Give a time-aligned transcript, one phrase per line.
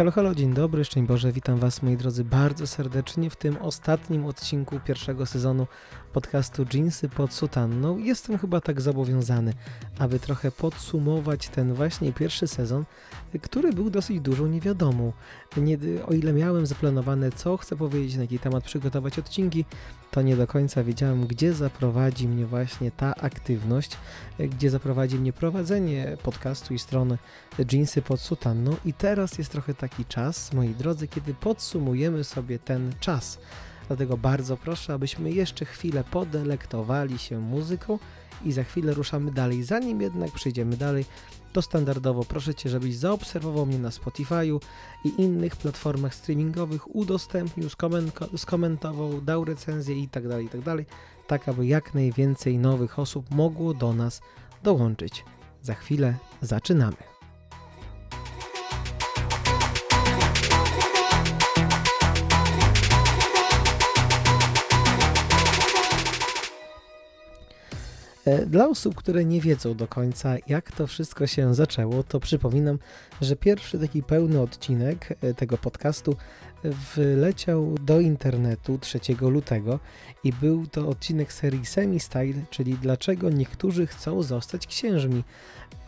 [0.00, 4.26] Halo, halo, dzień dobry, szczęść Boże, witam Was moi drodzy bardzo serdecznie w tym ostatnim
[4.26, 5.66] odcinku pierwszego sezonu
[6.12, 7.98] podcastu Jeansy pod sutanną.
[7.98, 9.52] Jestem chyba tak zobowiązany,
[9.98, 12.84] aby trochę podsumować ten właśnie pierwszy sezon,
[13.42, 15.12] który był dosyć dużą niewiadomą.
[15.56, 19.64] Nie, o ile miałem zaplanowane, co chcę powiedzieć, na jaki temat przygotować odcinki,
[20.10, 23.96] to nie do końca wiedziałem, gdzie zaprowadzi mnie właśnie ta aktywność,
[24.38, 27.18] gdzie zaprowadzi mnie prowadzenie podcastu i strony
[27.72, 28.76] Jeansy pod sutanną.
[28.84, 33.38] I teraz jest trochę taki czas, moi drodzy, kiedy podsumujemy sobie ten czas.
[33.90, 37.98] Dlatego bardzo proszę, abyśmy jeszcze chwilę podelektowali się muzyką
[38.44, 39.62] i za chwilę ruszamy dalej.
[39.62, 41.04] Zanim jednak przejdziemy dalej,
[41.52, 44.60] to standardowo proszę Cię, żebyś zaobserwował mnie na Spotify'u
[45.04, 47.68] i innych platformach streamingowych, udostępnił,
[48.36, 50.86] skomentował, dał recenzję itd., tak itd., tak,
[51.26, 54.20] tak aby jak najwięcej nowych osób mogło do nas
[54.62, 55.24] dołączyć.
[55.62, 57.09] Za chwilę zaczynamy.
[68.46, 72.78] Dla osób, które nie wiedzą do końca, jak to wszystko się zaczęło, to przypominam,
[73.20, 76.16] że pierwszy taki pełny odcinek e, tego podcastu
[76.96, 79.78] wleciał do internetu 3 lutego
[80.24, 85.24] i był to odcinek serii Semi-Style, czyli dlaczego niektórzy chcą zostać księżmi.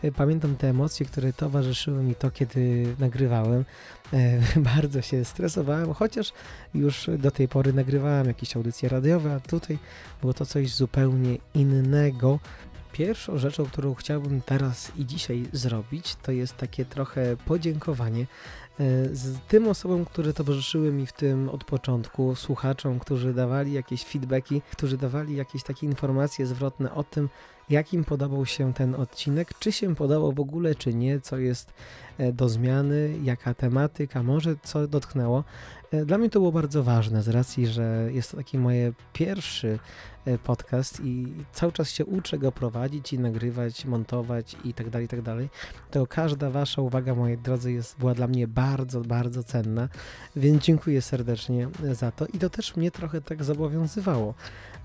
[0.03, 3.65] E, pamiętam te emocje, które towarzyszyły mi to, kiedy nagrywałem.
[4.75, 6.33] Bardzo się stresowałem, chociaż
[6.73, 9.77] już do tej pory nagrywałem jakieś audycje radiowe, a tutaj
[10.21, 12.39] było to coś zupełnie innego.
[12.91, 18.27] Pierwszą rzeczą, którą chciałbym teraz i dzisiaj zrobić, to jest takie trochę podziękowanie e,
[19.11, 24.61] z tym osobom, które towarzyszyły mi w tym od początku, słuchaczom, którzy dawali jakieś feedbacki,
[24.71, 27.29] którzy dawali jakieś takie informacje zwrotne o tym,
[27.69, 31.73] jak im podobał się ten odcinek, czy się podobał w ogóle, czy nie, co jest
[32.17, 35.43] e, do zmiany, jaka tematyka, może co dotknęło.
[35.91, 39.79] E, dla mnie to było bardzo ważne z racji, że jest to taki moje pierwszy
[40.25, 45.05] e, podcast i cały czas się uczę go prowadzić i nagrywać, montować i tak dalej,
[45.05, 45.49] i tak dalej.
[45.91, 49.89] To każda wasza uwaga, moi drodzy, jest, była dla mnie bardzo, bardzo cenna,
[50.35, 52.25] więc dziękuję serdecznie za to.
[52.27, 54.33] I to też mnie trochę tak zobowiązywało,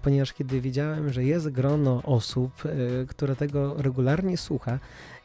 [0.03, 2.53] ponieważ kiedy wiedziałem, że jest grono osób,
[3.09, 4.79] które tego regularnie słucha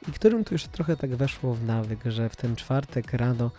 [0.08, 3.52] i którym to już trochę tak weszło w nawyk, że w ten czwartek rano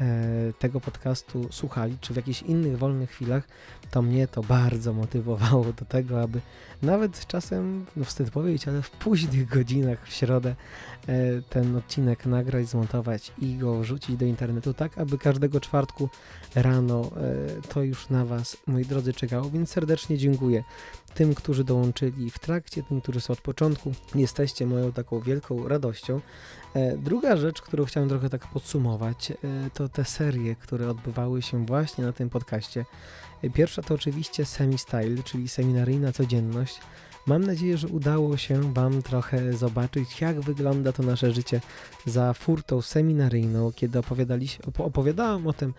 [0.00, 3.48] e, tego podcastu słuchali, czy w jakichś innych wolnych chwilach,
[3.90, 6.40] to mnie to bardzo motywowało do tego, aby
[6.82, 10.54] nawet czasem, no wstyd powiedzieć, ale w późnych godzinach w środę
[11.06, 16.08] e, ten odcinek nagrać, zmontować i go wrzucić do internetu, tak aby każdego czwartku
[16.54, 20.64] rano e, to już na Was, moi drodzy, czekało, więc serdecznie dziękuję
[21.14, 23.92] tym, którzy dołączyli w trakcie, tym, którzy są od początku.
[24.14, 25.91] Jesteście moją taką wielką radością.
[26.74, 29.32] E, druga rzecz, którą chciałem trochę tak podsumować,
[29.74, 32.84] to te serie, które odbywały się właśnie na tym podcaście.
[33.54, 36.80] Pierwsza to oczywiście semi-style, czyli seminaryjna codzienność.
[37.26, 41.60] Mam nadzieję, że udało się Wam trochę zobaczyć, jak wygląda to nasze życie
[42.06, 44.00] za furtą seminaryjną, kiedy
[44.78, 45.74] opowiadałem o tym, e,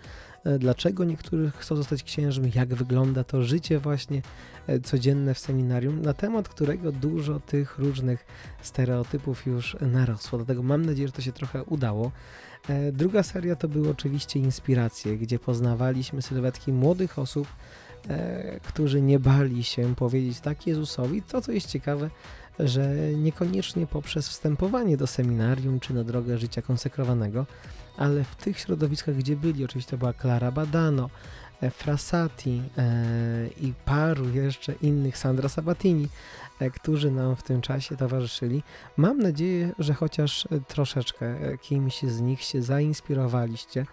[0.59, 4.21] dlaczego niektórzy chcą zostać księżmi, jak wygląda to życie właśnie
[4.67, 8.25] e, codzienne w seminarium, na temat którego dużo tych różnych
[8.61, 10.37] stereotypów już narosło.
[10.37, 12.11] Dlatego mam nadzieję, że to się trochę udało.
[12.69, 17.82] E, druga seria to były oczywiście inspiracje, gdzie poznawaliśmy sylwetki młodych osób, e,
[18.63, 21.21] którzy nie bali się powiedzieć tak Jezusowi.
[21.21, 22.09] To, co jest ciekawe,
[22.59, 27.45] że niekoniecznie poprzez wstępowanie do seminarium czy na drogę życia konsekrowanego,
[27.97, 31.09] ale w tych środowiskach, gdzie byli, oczywiście to była Clara Badano,
[31.61, 32.61] e, Frassati
[33.61, 36.07] i paru jeszcze innych, Sandra Sabatini,
[36.52, 38.63] E, którzy nam w tym czasie towarzyszyli.
[38.97, 43.85] Mam nadzieję, że chociaż e, troszeczkę e, kimś z nich się zainspirowaliście.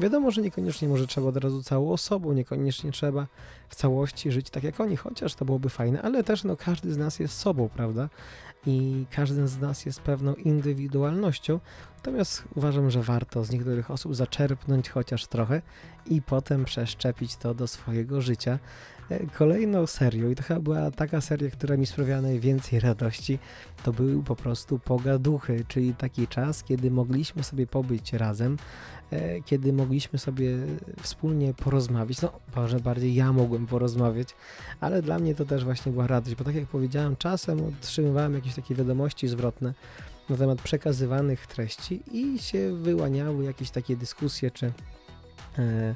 [0.00, 3.26] Wiadomo, że niekoniecznie może trzeba od razu całą osobą, niekoniecznie trzeba
[3.68, 6.96] w całości żyć tak jak oni, chociaż to byłoby fajne, ale też no, każdy z
[6.96, 8.08] nas jest sobą, prawda?
[8.66, 11.60] I każdy z nas jest pewną indywidualnością,
[11.96, 15.62] natomiast uważam, że warto z niektórych osób zaczerpnąć chociaż trochę
[16.06, 18.58] i potem przeszczepić to do swojego życia.
[19.10, 23.38] E, kolejną serią, i to chyba była taka seria, która mi sprawiała najwięcej radości,
[23.82, 28.56] to był po prostu pogaduchy, czyli taki czas, kiedy mogliśmy sobie pobyć razem,
[29.10, 30.56] e, kiedy mogliśmy sobie
[31.02, 32.22] wspólnie porozmawiać.
[32.22, 34.28] No, może bardziej ja mogłem porozmawiać,
[34.80, 38.54] ale dla mnie to też właśnie była radość, bo tak jak powiedziałem, czasem otrzymywałem jakieś
[38.54, 39.74] takie wiadomości zwrotne
[40.28, 44.72] na temat przekazywanych treści i się wyłaniały jakieś takie dyskusje, czy
[45.58, 45.94] e,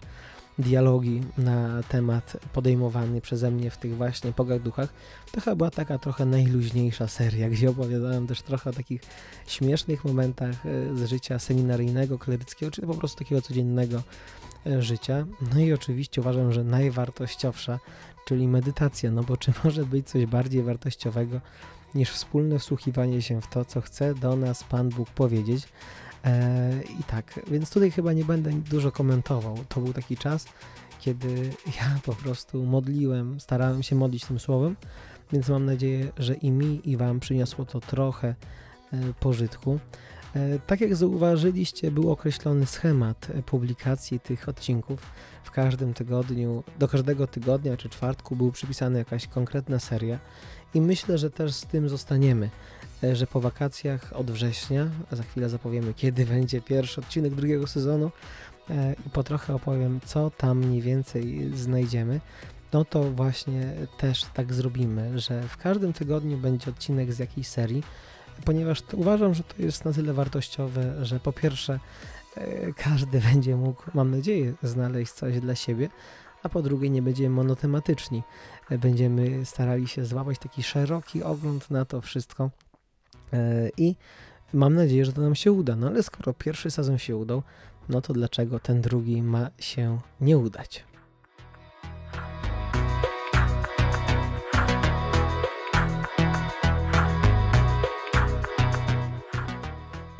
[0.60, 4.92] dialogi na temat podejmowany przeze mnie w tych właśnie pogaduchach.
[5.32, 9.00] To chyba była taka trochę najluźniejsza seria, gdzie opowiadałem też trochę o takich
[9.46, 14.02] śmiesznych momentach e, z życia seminaryjnego, kleryckiego, czy po prostu takiego codziennego
[14.66, 15.26] e, życia.
[15.54, 17.78] No i oczywiście uważam, że najwartościowsza,
[18.24, 21.40] czyli medytacja, no bo czy może być coś bardziej wartościowego
[21.94, 25.68] niż wspólne wsłuchiwanie się w to, co chce do nas Pan Bóg powiedzieć.
[26.24, 26.70] E,
[27.00, 29.58] I tak, więc tutaj chyba nie będę dużo komentował.
[29.68, 30.46] To był taki czas,
[31.00, 31.50] kiedy
[31.80, 34.76] ja po prostu modliłem, starałem się modlić tym słowem,
[35.32, 38.34] więc mam nadzieję, że i mi, i Wam przyniosło to trochę e,
[39.20, 39.78] pożytku.
[40.36, 45.02] E, tak jak zauważyliście, był określony schemat publikacji tych odcinków.
[45.44, 50.18] W każdym tygodniu, do każdego tygodnia czy czwartku był przypisana jakaś konkretna seria
[50.74, 52.50] i myślę, że też z tym zostaniemy,
[53.04, 57.66] e, że po wakacjach od września, a za chwilę zapowiemy, kiedy będzie pierwszy odcinek drugiego
[57.66, 58.10] sezonu
[58.70, 62.20] e, i po trochę opowiem, co tam mniej więcej znajdziemy,
[62.72, 67.82] no to właśnie też tak zrobimy, że w każdym tygodniu będzie odcinek z jakiejś serii,
[68.44, 71.80] ponieważ uważam, że to jest na tyle wartościowe, że po pierwsze
[72.36, 75.88] e, każdy będzie mógł, mam nadzieję, znaleźć coś dla siebie,
[76.42, 78.22] a po drugie nie będziemy monotematyczni.
[78.70, 82.50] E, będziemy starali się złapać taki szeroki ogląd na to wszystko
[83.32, 83.96] e, i
[84.52, 85.76] mam nadzieję, że to nam się uda.
[85.76, 87.42] No ale skoro pierwszy sezon się udał,
[87.88, 90.84] no to dlaczego ten drugi ma się nie udać?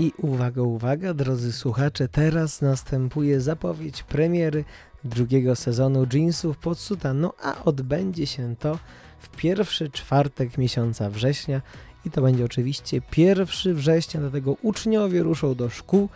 [0.01, 4.65] I uwaga, uwaga, drodzy słuchacze, teraz następuje zapowiedź premiery
[5.05, 8.79] drugiego sezonu Jeansów pod sutanną, a odbędzie się to
[9.19, 11.63] w pierwszy czwartek miesiąca września
[12.05, 16.09] i to będzie oczywiście pierwszy września, dlatego uczniowie ruszą do szkół,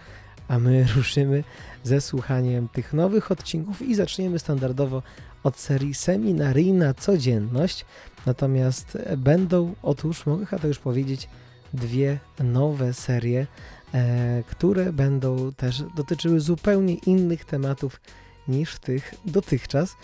[0.48, 1.44] a my ruszymy
[1.84, 5.02] ze słuchaniem tych nowych odcinków i zaczniemy standardowo
[5.42, 7.84] od serii Seminaryjna Codzienność,
[8.26, 11.28] natomiast będą, otóż mogę to już powiedzieć,
[11.74, 13.46] dwie nowe serie,
[13.94, 18.00] e, które będą też dotyczyły zupełnie innych tematów
[18.48, 19.96] niż tych dotychczas.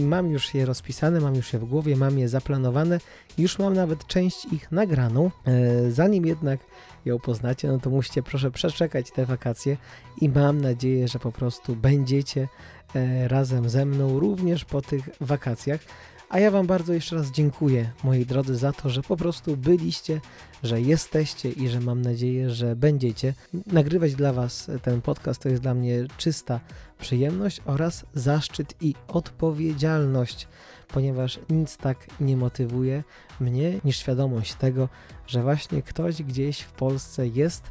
[0.00, 3.00] Mam już je rozpisane, mam już je w głowie, mam je zaplanowane,
[3.38, 5.30] już mam nawet część ich nagraną.
[5.46, 6.60] E, zanim jednak
[7.04, 9.76] ją poznacie, no to musicie proszę przeczekać te wakacje
[10.20, 12.48] i mam nadzieję, że po prostu będziecie
[12.94, 15.80] e, razem ze mną również po tych wakacjach.
[16.28, 20.20] A ja Wam bardzo jeszcze raz dziękuję, moi drodzy, za to, że po prostu byliście,
[20.62, 23.34] że jesteście i że mam nadzieję, że będziecie.
[23.66, 26.60] Nagrywać dla Was ten podcast to jest dla mnie czysta
[26.98, 30.48] przyjemność oraz zaszczyt i odpowiedzialność,
[30.88, 33.04] ponieważ nic tak nie motywuje
[33.40, 34.88] mnie niż świadomość tego,
[35.26, 37.62] że właśnie ktoś gdzieś w Polsce jest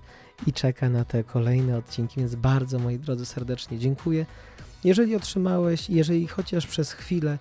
[0.48, 4.26] i czeka na te kolejne odcinki, więc bardzo moi drodzy serdecznie dziękuję.
[4.84, 7.38] Jeżeli otrzymałeś, jeżeli chociaż przez chwilę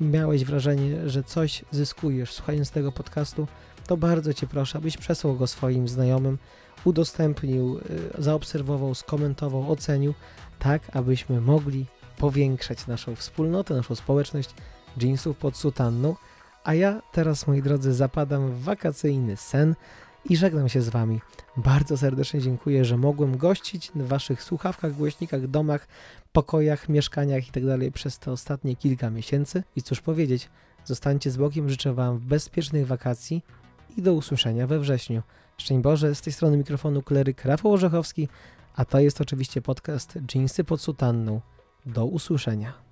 [0.00, 3.46] miałeś wrażenie, że coś zyskujesz słuchając tego podcastu,
[3.86, 6.38] to bardzo Cię proszę, abyś przesłał go swoim znajomym,
[6.84, 7.78] udostępnił,
[8.18, 10.14] y, zaobserwował, skomentował, ocenił,
[10.58, 11.86] tak abyśmy mogli
[12.18, 14.50] powiększać naszą wspólnotę, naszą społeczność
[15.00, 16.16] jeansów pod sutanną.
[16.64, 19.74] A ja teraz, moi drodzy, zapadam w wakacyjny sen
[20.30, 21.20] i żegnam się z Wami.
[21.56, 25.88] Bardzo serdecznie dziękuję, że mogłem gościć w Waszych słuchawkach, głośnikach, domach,
[26.32, 27.78] pokojach, mieszkaniach itd.
[27.78, 29.62] Tak przez te ostatnie kilka miesięcy.
[29.76, 30.50] I cóż powiedzieć,
[30.84, 33.44] zostańcie z Bogiem, życzę Wam bezpiecznych wakacji
[33.96, 35.22] i do usłyszenia we wrześniu.
[35.56, 38.28] Szczęść Boże, z tej strony mikrofonu kleryk Rafał Orzechowski,
[38.76, 41.40] a to jest oczywiście podcast Jeansy pod sutanną.
[41.86, 42.83] Do usłyszenia.